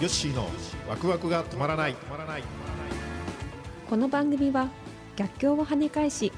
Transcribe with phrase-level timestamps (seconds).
[0.00, 0.48] ヨッシーの
[0.88, 2.42] ワクワクが止まらない止まらない。
[3.88, 4.70] この番組は
[5.16, 6.32] 逆境を跳ね返し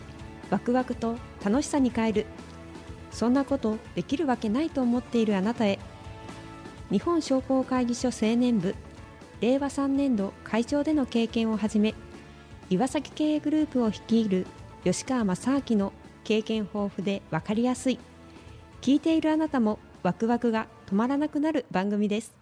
[0.51, 2.27] ワクワクと楽しさに変える。
[3.13, 5.79] そんなことできるわけないと思っているあなたへ
[6.93, 8.75] 日本商工会議所青年部。
[9.41, 11.95] 令和3年度会長での経験をはじめ
[12.71, 14.47] 岩崎経営グループを率いる
[14.85, 15.93] 吉川正明の
[16.23, 17.99] 経験豊富で分かりやすい。
[18.83, 22.35] 聞いているあなたもワクワクが止まらなくなる番組です。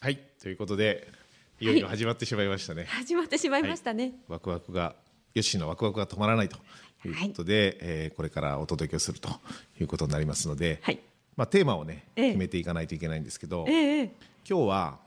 [0.00, 1.08] はいということで
[1.60, 4.96] いよいよ始まってしまいましたね、始まってしまいましたね、ワクワクが
[5.34, 6.58] ヨッシーのワクワクが止まらないと
[7.06, 9.30] いうことで、えーこれからお届けをすると
[9.80, 10.98] いうことになりますので、はい
[11.36, 14.12] まあ、テーマをねええ決めていかないといけないんですけど、え今
[14.44, 14.98] 日は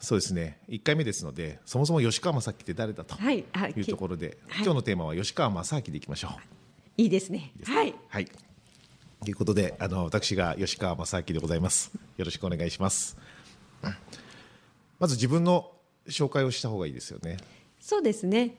[0.00, 3.44] そうですね1回目ですのでそもそも吉川正樹って誰だとはい
[3.76, 6.30] うところで、はい今日のテーマは吉川正明でいきましょう。
[6.96, 8.26] いいですねはいはい。
[8.26, 11.90] ということで、あの私が吉川正明でございます。
[12.18, 13.16] よろしくお願いします。
[15.00, 15.72] まず自分の
[16.06, 17.38] 紹介をした方がいいですよね。
[17.80, 18.56] そうですね。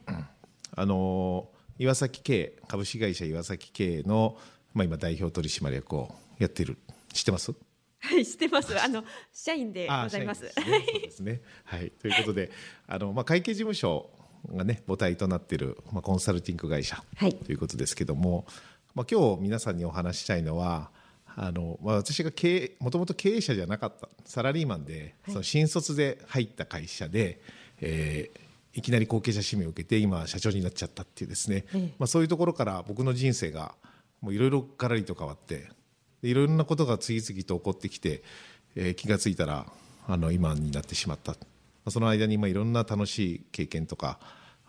[0.75, 1.47] あの
[1.77, 4.37] 岩崎系株式会社岩崎系の
[4.73, 6.77] まあ今代表取締役をやっている。
[7.13, 7.53] 知ってます？
[7.99, 8.81] はい、知ってます。
[8.81, 10.47] あの社員でございます。
[10.47, 11.41] すねそうですね。
[11.63, 11.91] はい。
[11.91, 12.51] ということで、
[12.87, 14.09] あのまあ会計事務所
[14.53, 18.45] がね母体となっているまあコンサルティング会社はいということですけども、
[18.93, 20.91] まあ今日皆さんにお話ししたいのは。
[21.37, 27.41] あのまあ、私が経営もともと経営者じゃなかったサラリーマンで、その新卒で入った会社で、
[27.81, 28.39] えー
[28.77, 33.73] いきなり後継者指名を受けて今社長になっちゃったっていうですね、ええまあ、そういうところから僕の人生が
[34.19, 35.69] もういろいろガラリと変わってで
[36.27, 38.23] いろんなことが次々と起こってきて、
[38.75, 39.65] えー気がついたら
[40.07, 41.37] あの今になってしまった、ま
[41.85, 44.19] あその間にまあいろんな楽しい経験とか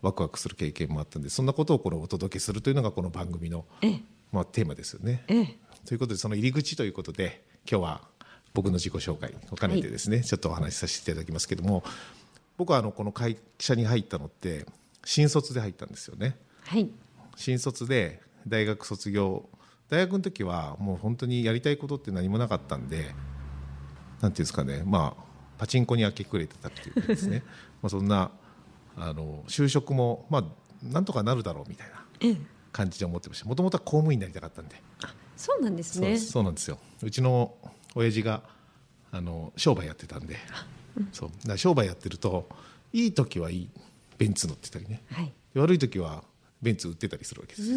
[0.03, 4.01] ワクワクする経験もあったんでそんなことをこれお届けするというのがこの番組の、ええ
[4.33, 5.25] まあ、テーマですよね。
[5.29, 8.01] ええということでその入り口ということで今日は
[8.55, 11.85] 僕の自己紹介を兼ねてですね、ちょっとお話しさせていただきますけども
[12.57, 14.67] 僕はあのこの会社に入ったのって
[15.05, 16.37] 新卒で入ったんですよね。
[16.65, 16.91] はい。
[17.37, 19.49] 新卒で大学卒業
[19.89, 23.15] 大学の時はもう本当にやりたいことって何もなかったんで
[24.21, 25.23] なんていうんですかねまあ
[25.59, 27.43] パチンコに明け暮れてたっていうかですね。
[27.83, 28.31] まあそんな
[28.97, 30.45] あの就職もまあ
[30.83, 32.37] なんとかなるだろうみたいなええ。
[32.73, 33.47] 感じで思ってました。
[33.47, 34.83] もともとは公務員になりたかったんで。
[35.37, 36.19] そうなんですね。
[36.19, 36.79] そうなんですよ。
[37.03, 37.55] うちの
[37.95, 38.43] 親父が
[39.13, 40.37] あの商売やってたんで、
[41.13, 41.59] そう。
[41.59, 42.49] 商売やってると
[42.93, 43.71] いい時はいい
[44.19, 45.03] ベンツ乗ってたりね。
[45.11, 45.33] はい。
[45.55, 46.23] 悪い時は
[46.67, 47.77] ベンツ売ってたりするわけですよ、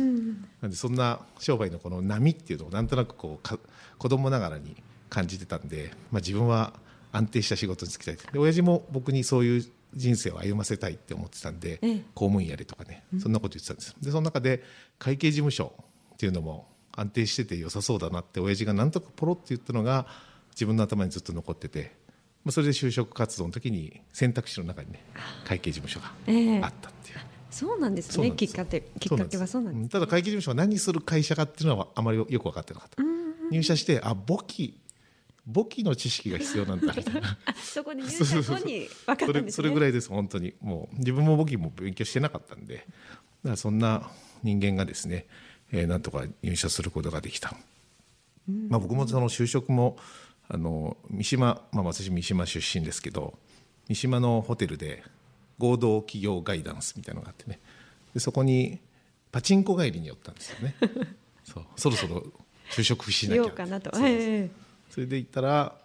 [0.61, 3.59] なんでそんな商売のこの波っていうのをなんとなくこうか
[3.99, 4.75] 子供ながらに
[5.09, 6.73] 感じてたんで、まあ、自分は
[7.11, 12.01] 安定した仕事に就きたいで親父も僕にそういう人生を歩ませたいって思ってたんで、ええ。
[12.15, 13.95] 公務員やれとかねそんなこと言ってたんです。
[14.01, 14.63] でその中で
[14.97, 15.73] 会計事務所
[16.13, 20.07] っていうのも安定してて良さそうだなって親父がなんとかポロって言ったのが
[20.51, 21.95] 自分の頭にずっと残ってて、
[22.43, 25.03] まあ、それで就職活動の時に選択肢の中にね
[25.45, 26.61] 会計事務所がええ。
[26.61, 27.19] あったっていう。
[27.51, 28.31] そうなんですね。
[28.31, 29.89] きっかけきっかけはそうなんです。
[29.91, 33.03] ただ会計事務所は何する会社かっていうのはあまりよく分かってなかった、
[33.51, 34.79] 入社してあ簿記
[35.45, 37.37] 簿記の知識が必要なんだみたいな。
[37.45, 39.33] あ、 そこで入社後に分かったんですね。
[39.33, 40.53] それそれぐらいです本当に。
[40.61, 42.75] もう自分も簿記も勉強してなかったんで。
[42.75, 42.85] だか
[43.43, 44.11] らそんな
[44.43, 45.25] 人間がですね、
[45.71, 47.55] えーなんとか入社することができた、
[48.69, 49.97] まあ、僕もその就職も
[50.47, 53.37] あの三島、まあ、私三島出身ですけど
[53.87, 55.03] 三島のホテルで
[55.59, 57.59] 合同企業ガイダンスみたいなのがあってね。
[58.15, 58.79] でそこに
[59.31, 60.73] パチンコ帰りに寄ったんですよね。
[61.45, 61.65] そう。
[61.75, 62.25] そろそろ
[62.71, 63.51] 就職しなきゃ。
[63.51, 63.95] かなと。
[63.95, 64.11] そえ
[64.45, 64.51] え。
[64.89, 65.75] それで行ったら、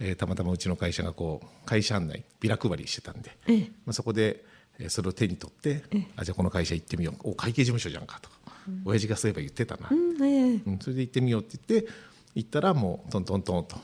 [0.00, 3.60] えーたまたまうちの会社がこう会社案内ビラ配りしてたんで、ええ。
[3.84, 4.44] まあ、そこで、
[4.80, 5.82] えーそれを手に取って、
[6.16, 7.30] あじゃあこの会社行ってみよう。
[7.30, 8.36] お会計事務所じゃんかとか、
[8.84, 10.60] 親父がそういえば言ってたな、うんええ。
[10.66, 11.88] うんそれで行ってみようって言って
[12.34, 13.76] 行ったらもうトントントンと、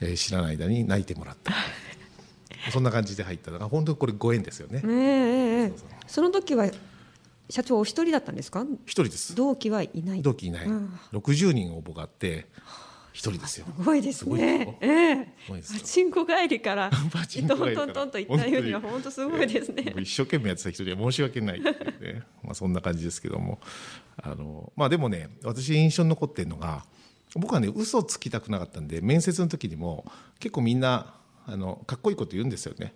[0.00, 1.52] えー知らない間に泣いてもらった
[2.72, 4.82] そんな感じで入っただから本当にこれご縁ですよね。
[4.84, 5.68] ええええええ。
[5.68, 5.88] そうそう。
[6.06, 6.70] その時は
[7.50, 8.64] 社長お一人だったんですか？
[8.86, 9.34] 一人です。
[9.34, 10.22] 同期はいない。
[10.22, 12.46] 同期いない、うん60人応募があって
[13.12, 13.66] 一人ですよ。
[13.78, 14.78] すごいですね。
[14.80, 15.28] ええ。
[15.44, 15.80] すごいですよ。
[15.80, 19.82] パチンコ帰りから パチンコトントントンと言ったようには本当すごいですね。
[19.84, 20.00] もう。
[20.00, 21.74] 一生懸命やってた人には申し訳ないね。
[22.42, 23.58] まあそんな感じですけども。
[24.16, 26.84] あのまあでもね私印象に残ってるのが
[27.34, 30.04] 僕はね嘘つきたくなかったんで面接の時にも
[30.38, 31.14] 結構みんな
[31.46, 32.94] あのかっこいいこと言うんですよね。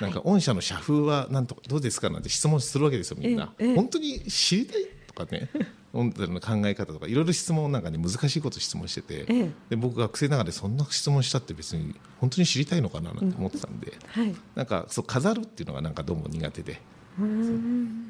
[0.00, 5.48] なんか御社の社風はなんとかどうですかなんて質問するわけですよみんな、本当に知りたいとかね
[5.92, 9.50] 御社の考え方とかいろいろ質問なんかね難しいこと質問してて、ええ。
[9.70, 14.34] で僕学生ながらでそんな質問したって別に本当に知りたいのかななんて思ってたんで、はい。
[14.54, 16.80] なんかそう飾るっていうのがなんかどうも苦手で。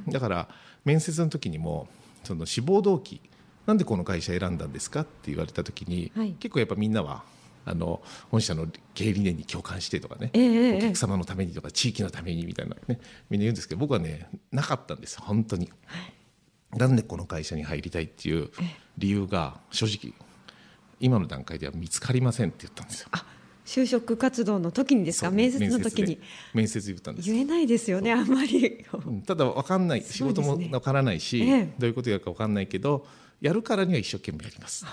[0.09, 0.49] だから
[0.85, 1.89] 面接の時にも
[2.25, 3.23] その志望動機
[3.65, 6.33] なんでこの会社選んだんですかって言われた時に、はい。
[6.33, 7.23] 結構やっぱみんなは
[7.65, 10.77] あの本社の経営理念に共感してとかね、ええええ。
[10.79, 12.99] お客様のためにとか地域のためにみたいなね。
[13.31, 15.15] みんな言うんですけど僕はねなかったんです。
[15.15, 15.71] よ本当に、
[16.77, 18.51] なんでこの会社に入りたいっていう
[18.97, 20.15] 理由が正直
[21.01, 23.09] 今の段階では見つかりませんって言ったんですよ。
[23.13, 23.25] あ
[23.67, 25.31] 就職活動の時にですか？
[25.31, 26.19] 面接の時に。
[26.55, 27.29] 面接言ったんです。
[27.29, 28.87] よ言えないですよねあんまり。
[29.07, 29.21] うん。
[29.21, 30.03] ただ分かんない。
[30.03, 31.75] 仕事も分からないし、ええ。
[31.79, 33.07] どういうことやるか分かんないけど
[33.43, 34.87] やるからには一生懸命やります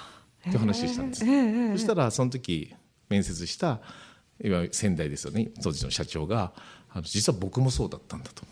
[0.50, 1.72] って話をしたんです、ええええ。
[1.74, 2.74] そしたらその時
[3.10, 3.80] 面接した
[4.44, 6.54] 今仙台ですよね当時の社長が
[6.90, 8.44] あの実は僕もそうだったんだと。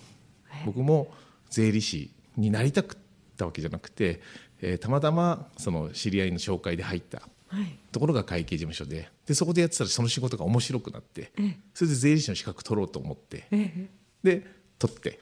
[0.65, 1.11] 僕も
[1.49, 2.97] 税理士になりたくっ
[3.37, 4.21] たわけじゃなくて、
[4.61, 7.77] えーたまたまその知り合いの紹介で入ったはい。
[7.91, 11.31] ところが会計事務所ででそこでやってたらその仕事が面白くなって
[11.73, 13.89] それで税理士の資格取ろうと思ってええ。
[14.23, 14.47] で
[14.79, 15.19] 取って、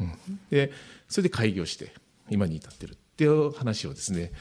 [0.00, 0.40] うん。
[0.50, 0.72] で
[1.08, 1.92] それで開業して
[2.28, 4.32] 今に至ってるっていう話をですね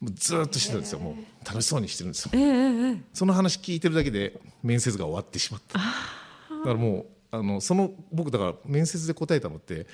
[0.00, 0.98] もうずっとしてたんですよ。
[0.98, 2.30] もう楽しそうにしてるんですよ。
[2.34, 5.78] ええええその話聞いてるだけで面接が終わってしまった。
[5.78, 9.86] だからもうあのその僕だから面接で答えたのって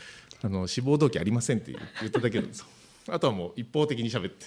[0.42, 2.66] あの志望動機ありませんって言っただけなんですよ。
[3.10, 4.46] あとはもう一方的に喋って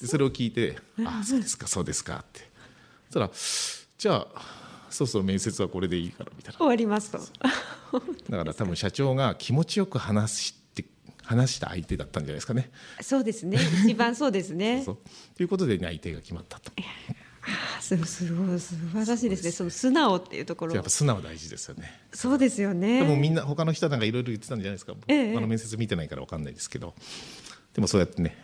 [0.00, 2.40] でそれを聞いて「あそうですかそうですか」って。
[3.10, 3.30] そしたら
[3.98, 4.42] 「じゃあ
[4.90, 6.58] そろそろ面接はこれでいいから」みたいな。
[6.58, 7.18] 終わりますと。
[7.18, 10.58] だから多分社長が気持ちよく話して
[11.28, 12.70] 話した相手だったんじゃないですかね。
[13.02, 13.58] そうですね。
[13.84, 14.82] 一番そうですね。
[14.86, 14.98] そう
[15.36, 16.72] ということで内定が決まったと。
[17.42, 19.50] あすすごい素晴らしいですね。
[19.50, 20.74] その素直っていうところ。
[20.74, 22.00] やっぱ素直大事ですよね。
[22.14, 23.00] そうですよね。
[23.00, 24.94] 多分みんな他の人なんかいろいろ言ってたんじゃないですか。
[25.06, 25.34] ええ。
[25.34, 26.94] 他の面接見てないから分かんないですけど、
[27.74, 28.34] でもそうやってね、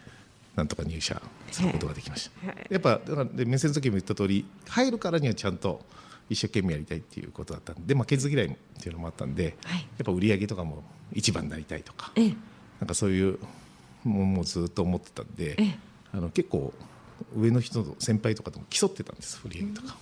[0.54, 2.46] なんとか入社することができました。
[2.48, 2.66] はい。
[2.68, 5.84] やっぱだからで面接の時も言った通り、入るからにはちゃんと
[6.28, 8.50] 一生懸命やりたいっていうことだったんで、負けず嫌いっ
[8.80, 9.80] ていうのもあったんで、はい。
[9.80, 12.12] やっぱ売り上げとかも一番になりたいとか。
[12.16, 12.34] ええ
[12.84, 13.38] なんかそういう
[14.04, 15.78] もうずっと思ってたんで、ええ。
[16.12, 16.74] あの結構
[17.34, 19.96] 上の人と先輩とかとも競ってたんです売り上げとか、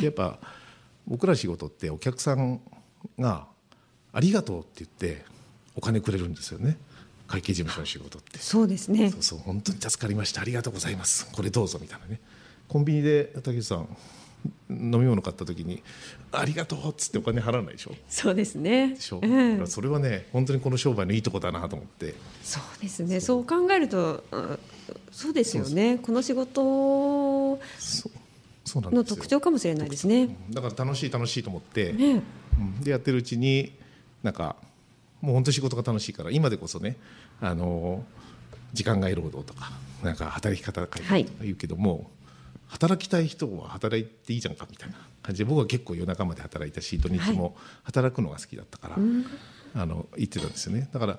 [0.00, 0.38] でやっぱ
[1.06, 2.60] 僕ら仕事ってお客さん
[3.18, 3.46] が
[4.12, 5.24] 「ありがとう」って言って
[5.74, 6.76] お金くれるんですよね。
[7.26, 8.38] 会計事務所の仕事って。
[8.38, 9.10] そうですね。
[9.10, 10.42] そうそう本当に助かりました。
[10.42, 11.30] ありがとうございます。
[11.32, 12.20] これどうぞみたいなね。
[12.68, 13.88] コンビニで竹内さん
[14.70, 15.82] 飲み物買った時に
[16.30, 17.94] 「ありがとう」っつってお金払わないでしょ？
[18.08, 18.94] そうですね。
[18.94, 22.14] でしょ、えだかえらそれはね本当にこの商売のいいとこだなと思って。
[22.42, 23.20] そうですね。
[23.20, 23.44] そう。
[23.44, 24.58] 考えるとうん
[25.10, 25.98] そうですよね。
[25.98, 27.58] この仕事
[28.66, 30.36] の特徴かもしれないですね。
[30.50, 32.22] だから楽しい楽しいと思って、ね。
[32.58, 32.80] うん。
[32.80, 33.72] でやってるうちに
[34.22, 34.56] なんか
[35.20, 36.96] もう本当に仕事が楽しいから今でこそね
[37.40, 38.04] あの
[38.72, 42.10] 時間外労働とかなんか働き方改革とか言うけども、
[42.68, 48.96] 働きたい人は働いていいじゃんかみたいな感じで僕は結構夜中まで働いたし土日も働くのが好きだったから、
[49.74, 50.88] あの言ってたんですよね。
[50.92, 51.18] だから、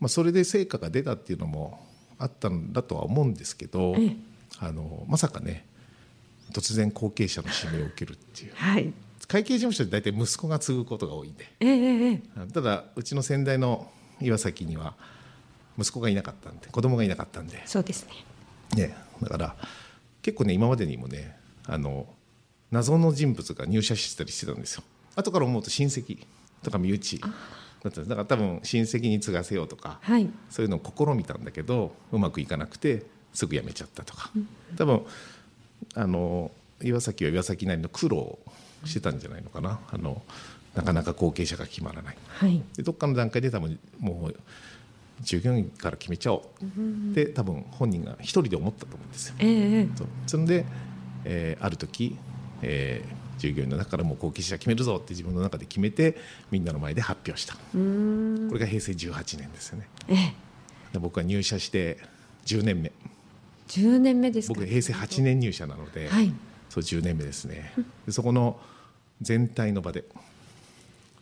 [0.00, 1.86] まあ、それで成果が出たっていうのも
[2.18, 4.16] あったんだとは思うんですけど、ええ。
[4.60, 5.66] あのまさかね
[6.52, 8.52] 突然後継者の指名を受けるっていう。
[8.54, 8.92] はい。
[9.26, 11.48] 会計事務所で大体息子が継ぐことが多いんで。
[11.60, 12.18] え。
[12.52, 13.90] ただうちの先代の
[14.20, 14.94] 岩崎には
[15.78, 18.12] 息子がいなかったんで子供がいなかったんで、そうですね。
[18.76, 19.56] ね、だから
[20.24, 21.36] 結構ね今までにもね
[21.66, 22.06] あの
[22.70, 24.82] 謎の人物が入社してたりしてたんですよ。
[25.14, 26.26] 後から思うと親戚
[26.62, 27.30] とか身内だっ
[27.82, 28.08] たんです。
[28.08, 30.28] だから多分親戚に継がせようとか、はい。
[30.50, 33.04] そういうのを試みたんだけどうまくいかなくて
[33.34, 34.30] すぐ辞めちゃったとか。
[34.78, 35.02] 多分
[35.94, 36.50] あの
[36.82, 38.38] 岩崎は岩崎なりの苦労を
[38.86, 39.78] してたんじゃないのかな。
[39.92, 40.22] あの
[40.74, 42.16] なかなか後継者が決まらない。
[42.28, 42.62] はい。
[42.78, 44.36] でどっかの段階で多分もう
[45.24, 47.10] 従業員から決めちゃおう。
[47.12, 49.34] って多分本人が一人で思ったと思うんですよ。
[49.40, 49.88] ええええ。
[49.96, 50.06] そう。
[50.26, 50.64] それで、
[51.24, 52.16] えーある時、
[52.62, 56.16] えー従業員の中からもう後継者決めるぞって自分の中で決めて
[56.52, 57.54] みんなの前で発表した。
[57.54, 59.88] これが平成18年ですよね。
[60.08, 60.34] ええ。
[60.92, 61.98] で僕は入社して
[62.46, 62.92] 10年目。
[63.68, 64.54] 10年目ですか？
[64.54, 66.32] 僕平成8年入社なので、はい。
[66.70, 67.72] そう10年目ですね。
[68.06, 68.58] でそこの
[69.20, 70.04] 全体の場で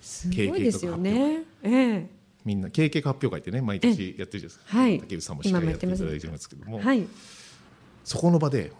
[0.00, 1.44] すごいですよね。
[1.62, 2.06] ええ
[2.44, 5.00] みんな経営計画発表会ってね毎年やってるじゃないですか、はい。
[5.00, 7.06] 竹内さんも司会やっていただいてますけども、はい。
[8.04, 8.72] そこの場で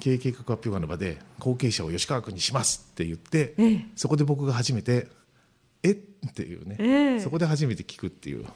[0.00, 3.86] 経営計画発表会の場で後継者を吉川君にしますって言って、ええ。
[3.94, 5.08] そこで僕が初めて
[5.82, 5.96] えっ？
[6.34, 7.20] ていうね、ええ。
[7.20, 8.46] そこで初めて聞くっていう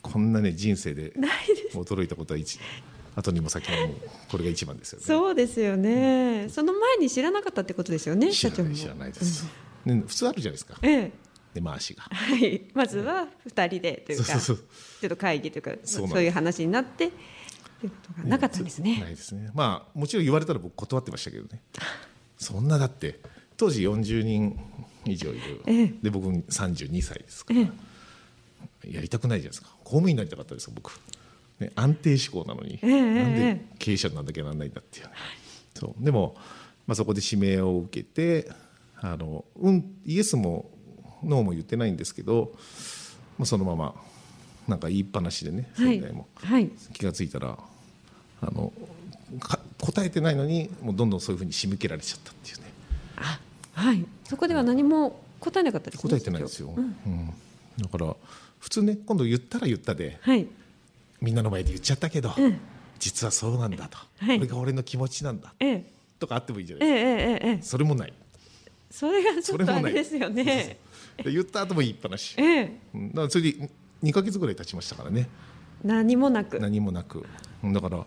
[0.00, 1.12] こんなね人生で
[1.74, 2.58] 驚いたことは一
[3.14, 3.94] 後にも先にも
[4.30, 5.04] これが一番ですよね。
[5.04, 6.48] そうですよね。
[6.48, 9.46] その前に知らなかったってことですよね知社長ない知らないです、
[9.84, 10.78] ね、普通あるじゃないですか。
[10.80, 11.12] ええ
[11.54, 12.02] 根回しが。
[12.02, 12.62] はい。
[12.74, 19.00] まずは2人でというかちょっと会議というかそういう話になっていうことがなかったんですね。
[19.00, 19.50] ないですね。
[19.54, 21.60] まあもちろん言われたら僕断ってましたけどね。
[22.38, 23.20] そんなだって
[23.56, 24.58] 当時40人
[25.04, 25.94] 以上いる、ええ。
[26.02, 29.68] で僕32歳ですから、えやりたくないじゃないですか。
[29.84, 30.92] 公務員になりたかったですよ僕、
[31.60, 35.12] ね、安定志向なのに、ええなんでええ経営者になんなきゃならないんだっていうね、
[35.74, 36.04] そう。
[36.04, 36.34] でも、
[36.86, 38.50] まあ、そこで指名を受けて
[38.96, 40.70] あの、うん、イエスも
[41.24, 42.52] ノーも言ってないんですけど、
[43.38, 43.94] まあ、そのまま
[44.68, 45.94] なんか言いっぱなしでねはい。
[45.94, 46.70] 仙台も、はい。
[46.92, 47.58] 気がついたら
[48.40, 48.72] あの
[49.40, 52.64] か答えてないのにもうどんどんそういうふうに仕向けられちゃったっていうね。
[53.16, 53.40] あ
[53.74, 54.04] はい。
[54.24, 56.10] そこでは何も答えなかったですね。
[56.10, 57.32] 答えてないですよ、うん。
[57.78, 58.14] だから
[58.58, 60.46] 普通ね今度言ったら言ったではい。
[61.20, 62.58] みんなの前で言っちゃったけど、うん
[62.98, 64.38] 実はそうなんだと、はい。
[64.38, 65.52] これが俺の気持ちなんだ。
[65.58, 65.84] ええ。
[66.20, 67.62] とかあってもいいじゃないええですか、ええええええ。
[67.62, 68.12] それもない
[68.92, 70.78] それがちょっとあそれもないれですよね。
[71.24, 72.80] で言った後も言いっぱなし、ええ。
[72.94, 73.08] うん。
[73.08, 73.70] だからそれで
[74.02, 75.28] 2か月ぐらい経ちましたからね。
[75.82, 76.60] 何もなく。
[76.60, 77.24] 何もなく。
[77.64, 78.06] うんだからこ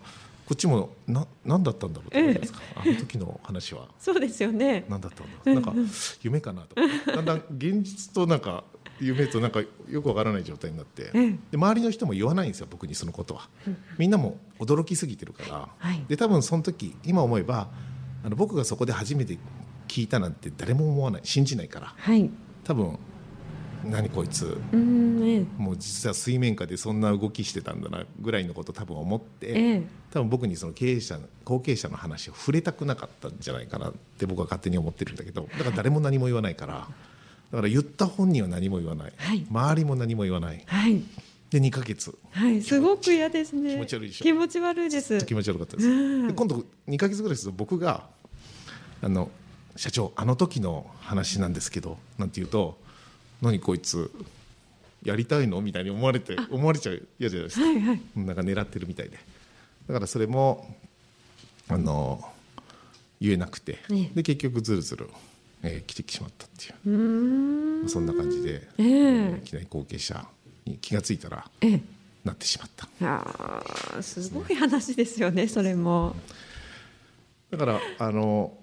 [0.54, 3.90] っちもな何だったんだろうと思うんですか、あの時の話は。
[4.00, 4.86] そうですよね。
[4.88, 5.74] 何だったんだなんか
[6.22, 6.76] 夢かなと。
[7.12, 8.64] だんだん現実となんか
[9.00, 11.30] 夢となんかよくわからない状態になって、ええ。
[11.32, 13.50] で周りの人も言わないんですよ僕にそのことは、
[13.98, 16.06] みんなも驚きすぎてるから、はい。
[16.08, 17.72] で多分その時今思えば
[18.24, 19.40] あの僕がそこで初めて
[19.88, 21.94] 聞いたなんて誰も思わない信じないから。
[21.98, 22.30] はい。
[22.64, 22.98] 多分
[23.84, 24.58] 何こいつ。
[25.58, 29.84] もう実は水面下でそんな動きしてたんだなぐらいのこと多分思って、ええ。
[30.12, 36.74] 多分僕にその経営者後継者の話を触れたくなかったんじゃないかなって僕は勝手に思ってるんだけどだから誰も何も言わないから
[37.52, 39.46] だから言った本人は何も言わない、はい。
[39.50, 40.64] 周りも何も言わない。
[40.66, 41.02] はい。
[41.52, 42.18] で2ヶ月。
[42.32, 42.62] はい。
[42.62, 43.74] すごく嫌ですね。
[43.74, 44.24] 気持ち悪いでしょ。
[44.24, 45.26] 気持ち悪いです。
[45.26, 48.08] 気持ち悪かったです、今度2ヶ月ぐらいすると僕が
[49.02, 49.30] あの
[49.76, 52.78] 「社長あの時の話なんですけど」なんて言うと
[53.42, 54.12] 「何こいつ
[55.04, 57.66] やりたいの?」みたいに思われて思われちゃう嫌じゃないですか。
[57.66, 58.02] はいはい。
[58.16, 59.18] なんか狙ってるみたいで。
[59.88, 60.76] だからそれも
[61.68, 62.24] あの
[63.22, 65.10] 言えなくて、ねで結局ずるずる、
[65.64, 67.90] えー来てしまったっていう。
[67.90, 69.40] そんな感じで、ええ。
[69.44, 70.28] いきなり後継者
[70.66, 71.82] に気がついたらええ。
[72.24, 72.88] なってしまった。
[73.02, 76.16] あーすごい話ですよねそれも。
[77.52, 78.58] だからあの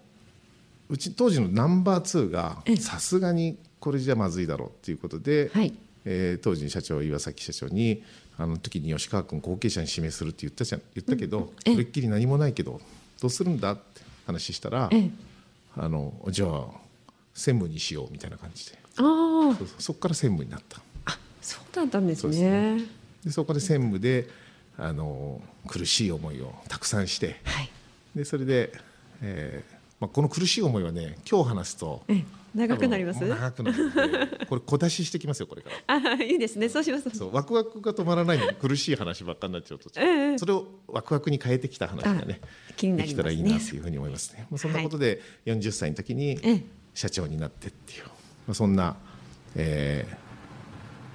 [0.92, 2.76] うち当時のナンバー2がええ。
[2.76, 5.72] さすがにこれじゃまずいだろうっていうことで、はい。
[6.04, 8.02] えー当時の社長岩崎社長に
[8.37, 11.75] あの時に吉川君後継者に指名するって言ったじゃん言ったけど、ええ。
[11.75, 12.78] それっきり何もないけど
[13.20, 15.11] どうするんだって話したら、ええ。
[15.78, 16.66] あのじゃあ
[17.32, 18.78] 専務にしようみたいな感じで。
[18.99, 20.82] あそそこから専務になった。
[21.06, 22.84] あそうだったんですそうですね。
[23.25, 24.28] でそこで専務で
[24.76, 27.70] あの苦しい思いをたくさんしてはい。
[28.14, 28.75] でそれで、
[29.22, 32.25] えーまあ、この苦しい思いはね今日話すとええ
[32.56, 33.25] 長くなります？
[33.25, 35.76] 長くなるこれ小出ししてきますよこれから。
[36.18, 36.68] あいいですね。
[36.68, 37.04] そうします。
[37.04, 37.16] と。
[37.16, 40.38] そうワクワクが止まらない苦しい話ばっかになっちゃうと、ええ。
[40.38, 44.49] それをワクワクに変えてきた話がねあ気になできたらいいなというふうに思いますね。
[44.50, 46.64] まあ、そんなことで40歳の時にええ。
[46.94, 48.11] 社長になってっていう、ま
[48.49, 48.97] あ、そんな、
[49.54, 50.16] えー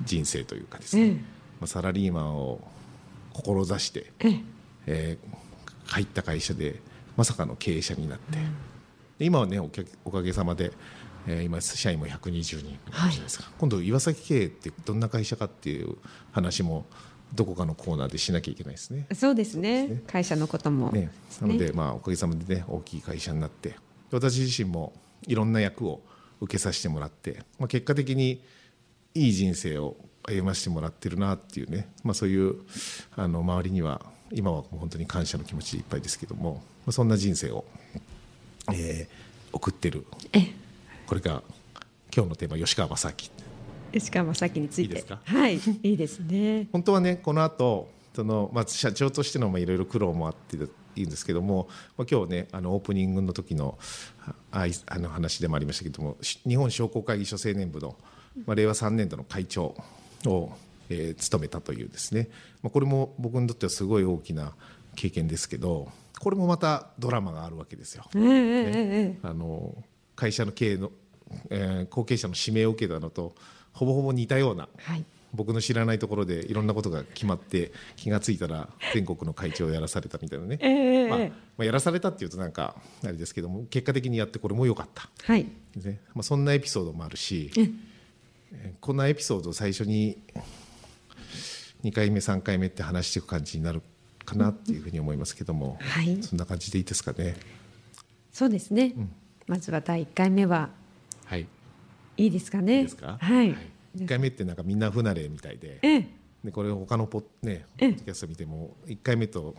[0.06, 1.12] 人生というかですね、ええ。
[1.12, 1.20] ま
[1.64, 2.62] あ、サラリーマンを
[3.34, 4.42] 志して、ええ。
[4.88, 5.38] えー
[5.90, 6.82] 入った会社で
[7.16, 8.40] まさかの経営者になって、で
[9.20, 10.72] 今はねおかげおかげさまで、
[11.28, 13.20] えー今社員も120人じゃない。
[13.20, 15.98] ですか、今度岩崎経営ってどんな会社かっていう
[16.32, 16.86] 話も
[17.34, 19.08] どこかのコーナーでしなきゃいけないですね。
[19.14, 19.88] そうですね。
[19.88, 20.02] ね。
[20.08, 20.92] 会社のことも。
[20.92, 23.76] ね、なので、まあ、おかげさまでね大きい会社になって
[24.12, 24.94] 私自身も
[25.26, 26.02] いろんな役を
[26.40, 28.42] 受けさせてもらって、まあ、結果的に
[29.14, 32.56] いい人生を歩ませてもらってるなっていうね、まあ、そういう
[33.16, 37.66] あの周りには今は本当に感謝の気持ちでいっぱいですけども、まあ、そんな人生を、
[38.74, 40.06] えー送ってる。
[40.34, 40.40] え。
[40.40, 40.52] え
[41.08, 41.42] これが
[42.14, 43.16] 今日のテーマ吉川正明。
[43.94, 44.82] 石川正樹について。
[44.82, 45.20] いいですか？
[45.24, 45.56] はい。
[45.56, 46.68] いいですね。
[46.74, 50.60] 本当はねこの後そのまあ社長としてのまあいろいろ苦労もあってい
[51.02, 53.80] いんですけども、まあ、今日ねあのオープニングの時の
[54.52, 57.96] ああの話でもありましたけどもし日本商工会議所青年部の、
[58.46, 59.76] まあ、令和3年度の会長
[60.26, 60.52] を、
[60.90, 62.30] えー務めたというですね、
[62.62, 64.54] まあ、これも僕にとってはすごい大きな
[64.96, 68.06] 経験ですけどこれもまたドラマがあるわけですよ。
[68.16, 69.18] ええええええ。
[69.24, 69.76] あの
[70.16, 70.92] 会社の経営の、
[71.50, 73.36] えー後継者の指名を受けたのと
[73.74, 75.06] ほぼほぼ似たようなはい。
[75.34, 81.30] 僕の知らないところでいろんなことが決まって気がついたら全国の会長をやらされたみたいなね、えええまあえ。
[81.30, 85.10] まあ、やらされたっていうとなんかあれですけども結果的にやってこれも良かった。
[85.24, 85.46] はい。
[85.76, 87.64] ね、まあ、そんなエピソードもあるし、ええ。
[87.64, 87.74] ー
[88.80, 90.18] こんなエピソードを最初に
[91.84, 93.82] 2回目3回目って話していく感じになる
[94.28, 96.22] かなっていうふうに思いますけども、はい。
[96.22, 97.38] そんな感じでいいですかね。
[98.32, 98.94] そうですね。
[99.48, 100.70] まずは第一回目は
[101.26, 101.48] はい、
[102.18, 102.80] いいですかね。
[102.80, 103.56] いいですか、はい。
[103.96, 106.08] 1回目ってなんかみんな不慣れみたいでええ。
[106.44, 107.88] でこれ他のポッ,、ね、ポえ。
[107.88, 109.56] えッドキャスト見ても1回目と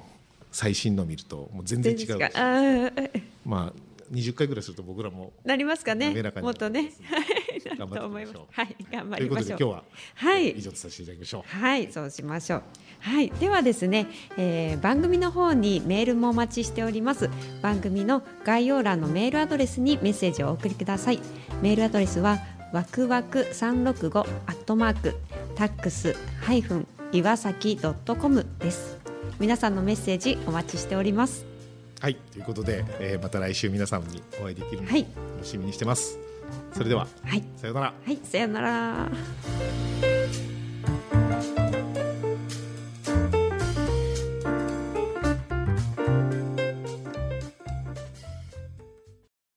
[0.52, 2.24] 最新の見るともう全然違う。
[2.24, 3.22] あー。
[3.46, 6.14] まあ20回ぐらいすると僕らもなりますかね。
[6.42, 6.82] もっとね。
[6.82, 6.88] は
[7.84, 12.62] いと思いますはい頑張ということりましょうで今日ははい以上とさせていただきましょうはい、そうしましょう。
[13.00, 14.06] はい、ではですね、
[14.36, 17.30] えー番組の方にメールもお待ちしております。
[17.62, 21.20] 番組の概要欄のメールアドレスにメッセージをお送りください。
[21.62, 22.38] メールアドレスは
[22.72, 25.14] わくわく三六五アットマーク
[25.54, 28.98] タックスハイフン岩崎ドットコムです。
[29.38, 31.46] 皆さんのメッセージお待ちしております。
[32.00, 35.06] はいということで、えーまた来週皆さんにお会いできるのをはい
[35.36, 36.18] 楽しみにしてます、
[36.72, 40.17] それでははい、さようならはい、さようなら。